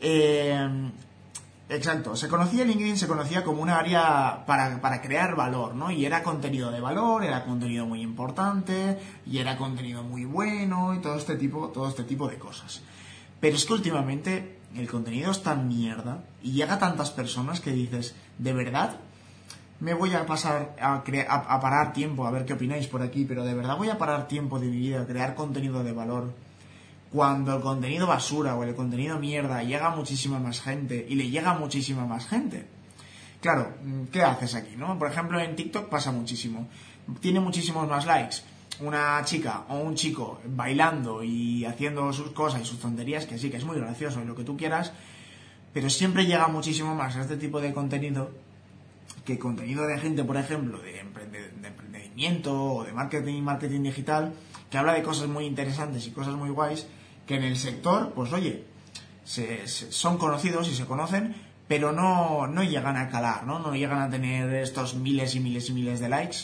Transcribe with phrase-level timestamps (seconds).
[0.00, 0.90] Eh,
[1.68, 5.90] exacto, se conocía LinkedIn, se conocía como un área para, para, crear valor, ¿no?
[5.90, 10.98] Y era contenido de valor, era contenido muy importante, y era contenido muy bueno, y
[10.98, 12.82] todo este tipo, todo este tipo de cosas.
[13.40, 17.72] Pero es que últimamente el contenido es tan mierda, y llega a tantas personas que
[17.72, 18.96] dices, ¿de verdad?
[19.80, 23.24] Me voy a pasar a, a, a parar tiempo, a ver qué opináis por aquí,
[23.24, 26.32] pero de verdad voy a parar tiempo de mi vida a crear contenido de valor
[27.12, 31.30] cuando el contenido basura o el contenido mierda llega a muchísima más gente y le
[31.30, 32.66] llega a muchísima más gente.
[33.40, 33.74] Claro,
[34.12, 34.98] ¿qué haces aquí, no?
[34.98, 36.68] Por ejemplo, en TikTok pasa muchísimo.
[37.20, 38.42] Tiene muchísimos más likes
[38.80, 43.50] una chica o un chico bailando y haciendo sus cosas y sus tonterías, que sí,
[43.50, 44.92] que es muy gracioso y lo que tú quieras,
[45.72, 48.30] pero siempre llega muchísimo más a este tipo de contenido
[49.24, 54.32] que contenido de gente, por ejemplo, de, emprendimiento o de marketing, marketing digital,
[54.70, 56.86] que habla de cosas muy interesantes y cosas muy guays,
[57.30, 58.64] que en el sector, pues oye,
[59.24, 61.36] son conocidos y se conocen,
[61.68, 63.60] pero no, no llegan a calar, ¿no?
[63.60, 66.38] No llegan a tener estos miles y miles y miles de likes.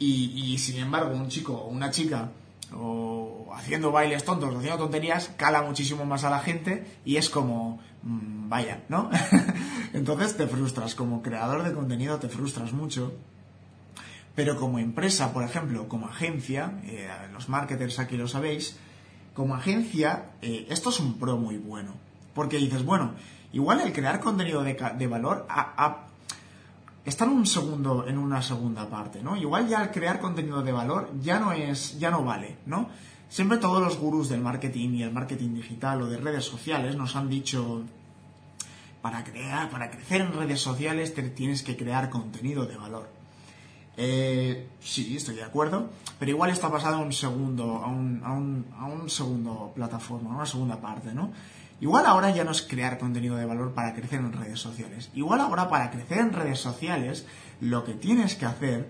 [0.00, 2.30] Y, sin embargo, un chico o una chica
[2.74, 7.78] o haciendo bailes tontos, haciendo tonterías, cala muchísimo más a la gente y es como,
[8.02, 9.08] mmm, vaya, ¿no?
[9.92, 13.12] Entonces te frustras, como creador de contenido te frustras mucho.
[14.34, 18.76] Pero como empresa, por ejemplo, como agencia, eh, los marketers aquí lo sabéis,
[19.34, 21.92] como agencia, eh, esto es un pro muy bueno.
[22.34, 23.12] Porque dices, bueno,
[23.52, 26.06] igual el crear contenido de, valor a,
[27.04, 29.36] está en un segundo, en una segunda parte, ¿no?
[29.36, 32.88] Igual ya el crear contenido de valor ya no es, ya no vale, ¿no?
[33.28, 37.16] Siempre todos los gurús del marketing y el marketing digital o de redes sociales nos
[37.16, 37.82] han dicho
[39.00, 43.21] para crear, para crecer en redes sociales te tienes que crear contenido de valor.
[43.96, 48.32] Eh, sí, estoy de acuerdo, pero igual está pasado a un segundo, a un, a
[48.32, 51.30] un, a un segundo plataforma, a una segunda parte, ¿no?
[51.80, 55.10] Igual ahora ya no es crear contenido de valor para crecer en redes sociales.
[55.14, 57.26] Igual ahora para crecer en redes sociales
[57.60, 58.88] lo que tienes que hacer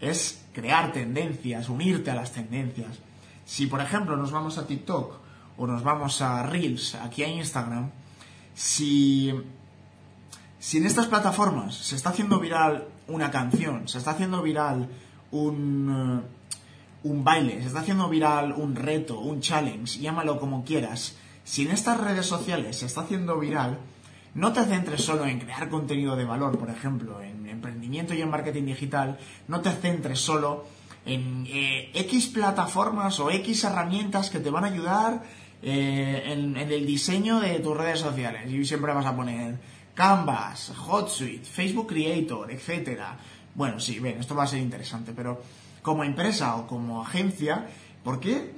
[0.00, 2.98] es crear tendencias, unirte a las tendencias.
[3.44, 5.20] Si por ejemplo nos vamos a TikTok
[5.56, 7.90] o nos vamos a Reels, aquí a Instagram,
[8.54, 9.32] si,
[10.66, 14.88] si en estas plataformas se está haciendo viral una canción, se está haciendo viral
[15.30, 21.14] un, uh, un baile, se está haciendo viral un reto, un challenge, llámalo como quieras,
[21.44, 23.78] si en estas redes sociales se está haciendo viral,
[24.34, 28.30] no te centres solo en crear contenido de valor, por ejemplo, en emprendimiento y en
[28.30, 30.64] marketing digital, no te centres solo
[31.04, 35.22] en eh, X plataformas o X herramientas que te van a ayudar
[35.62, 38.50] eh, en, en, el diseño de tus redes sociales.
[38.50, 43.00] Y siempre vas a poner Canvas, HotSuite, Facebook Creator, etc.
[43.54, 45.40] Bueno, sí, bien, esto va a ser interesante, pero
[45.80, 47.66] como empresa o como agencia,
[48.04, 48.52] ¿por qué?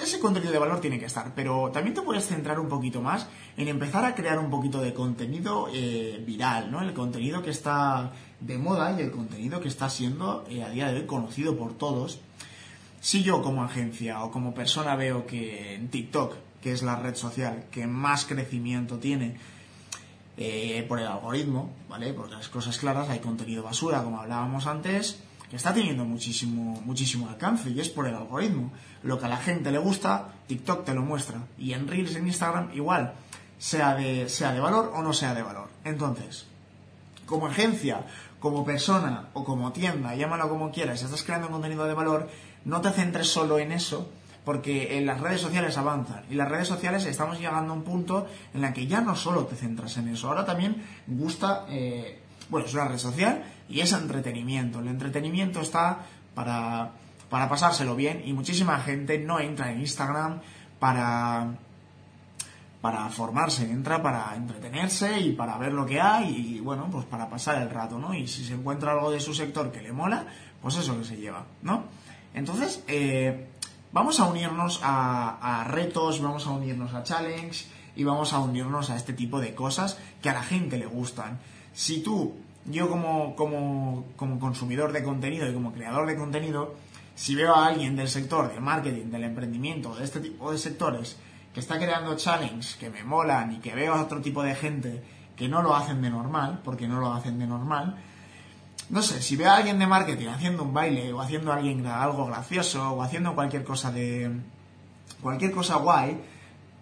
[0.00, 3.26] Ese contenido de valor tiene que estar, pero también te puedes centrar un poquito más
[3.56, 6.80] en empezar a crear un poquito de contenido eh, viral, ¿no?
[6.80, 10.92] El contenido que está de moda y el contenido que está siendo eh, a día
[10.92, 12.20] de hoy conocido por todos.
[13.00, 17.16] Si yo como agencia o como persona veo que en TikTok, que es la red
[17.16, 19.38] social que más crecimiento tiene,
[20.36, 22.12] eh, por el algoritmo, ¿vale?
[22.12, 25.20] Porque las cosas claras, hay contenido basura, como hablábamos antes,
[25.50, 28.72] que está teniendo muchísimo, muchísimo alcance y es por el algoritmo.
[29.02, 31.46] Lo que a la gente le gusta, TikTok te lo muestra.
[31.58, 33.14] Y en Reels, en Instagram, igual,
[33.58, 35.68] sea de, sea de valor o no sea de valor.
[35.84, 36.46] Entonces,
[37.26, 38.06] como agencia,
[38.40, 42.28] como persona o como tienda, llámalo como quieras, si estás creando contenido de valor,
[42.64, 44.08] no te centres solo en eso,
[44.44, 48.26] porque en las redes sociales avanzan y las redes sociales estamos llegando a un punto
[48.52, 52.66] en la que ya no solo te centras en eso, ahora también gusta, eh, bueno,
[52.66, 54.80] es una red social y es entretenimiento.
[54.80, 56.00] El entretenimiento está
[56.34, 56.90] para,
[57.30, 60.40] para pasárselo bien y muchísima gente no entra en Instagram
[60.78, 61.58] para
[62.82, 67.30] para formarse, entra para entretenerse y para ver lo que hay y bueno, pues para
[67.30, 68.12] pasar el rato, ¿no?
[68.12, 70.26] Y si se encuentra algo de su sector que le mola,
[70.60, 71.84] pues eso que se lleva, ¿no?
[72.34, 73.46] Entonces, eh,
[73.92, 78.96] vamos a unirnos a, retos, vamos a unirnos a challenge y vamos a unirnos a
[78.96, 81.38] este tipo de cosas que a la gente le gustan.
[81.72, 82.34] Si tú,
[82.66, 86.74] yo como, como, como consumidor de contenido y como creador de contenido,
[87.14, 91.18] si veo a alguien del sector del marketing, del emprendimiento, de este tipo de sectores
[91.52, 95.02] que está creando challenges que me molan y que veo a otro tipo de gente
[95.36, 97.96] que no lo hacen de normal, porque no lo hacen de normal,
[98.92, 102.26] no sé, si veo a alguien de marketing haciendo un baile o haciendo alguien algo
[102.26, 104.30] gracioso o haciendo cualquier cosa de
[105.22, 106.20] cualquier cosa guay,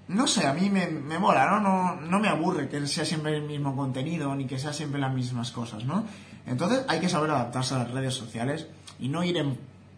[0.09, 1.61] no sé, a mí me, me mola, ¿no?
[1.61, 2.01] ¿no?
[2.01, 5.53] No me aburre que sea siempre el mismo contenido ni que sea siempre las mismas
[5.53, 6.05] cosas, ¿no?
[6.47, 8.67] Entonces hay que saber adaptarse a las redes sociales
[8.99, 9.37] y no ir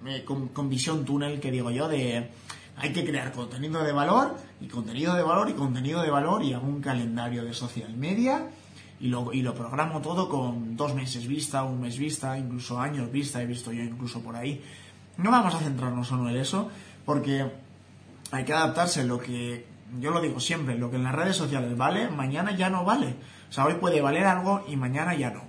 [0.04, 2.28] eh, con, visión túnel, que digo yo, de
[2.76, 6.52] hay que crear contenido de valor y contenido de valor y contenido de valor y
[6.52, 8.50] un calendario de social media
[9.02, 13.10] y lo, y lo programo todo con dos meses vista, un mes vista, incluso años
[13.10, 14.62] vista, he visto yo incluso por ahí.
[15.16, 16.70] No vamos a centrarnos solo en eso,
[17.04, 17.50] porque
[18.30, 19.66] hay que adaptarse lo que,
[20.00, 23.16] yo lo digo siempre, lo que en las redes sociales vale, mañana ya no vale.
[23.50, 25.42] O sea, hoy puede valer algo y mañana ya no.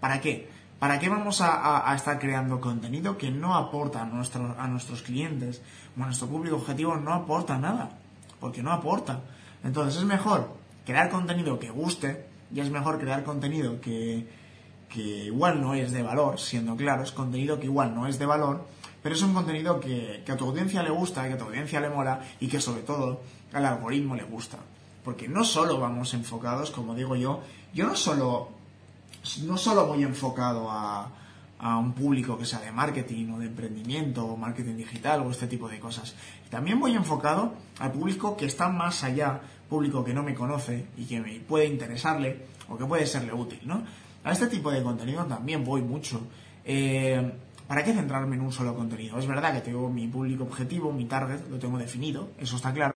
[0.00, 0.50] ¿Para qué?
[0.80, 5.02] ¿Para qué vamos a, a, estar creando contenido que no aporta a, nuestro, a nuestros
[5.02, 5.62] clientes
[5.96, 6.96] o a nuestro público objetivo?
[6.96, 7.90] No aporta nada,
[8.40, 9.20] porque no aporta.
[9.62, 14.26] Entonces es mejor crear contenido que guste y es mejor crear contenido que,
[14.88, 18.26] que igual no es de valor, siendo claro, es contenido que igual no es de
[18.26, 18.66] valor,
[19.02, 21.80] pero es un contenido que, que a tu audiencia le gusta, que a tu audiencia
[21.80, 23.20] le mola y que sobre todo
[23.52, 24.58] al algoritmo le gusta.
[25.04, 27.40] Porque no solo vamos enfocados, como digo yo,
[27.72, 28.56] yo no solo
[29.42, 31.10] no solo voy enfocado a,
[31.58, 35.46] a, un público que sea de marketing o de emprendimiento o marketing digital o este
[35.46, 36.14] tipo de cosas.
[36.50, 41.04] También voy enfocado al público que está más allá, público que no me conoce y
[41.04, 43.82] que me puede interesarle o que puede serle útil, ¿no?
[44.24, 46.20] A este tipo de contenido también voy mucho.
[46.64, 47.32] Eh,
[47.66, 49.18] ¿Para qué centrarme en un solo contenido?
[49.18, 52.84] Es verdad que tengo mi público objetivo, mi target, lo tengo definido, eso está claro.